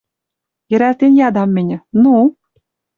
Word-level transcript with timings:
Йӹрӓлтен 0.71 1.13
ядам 1.27 1.49
мӹньӹ: 1.55 1.77
«Ну?»— 2.01 2.13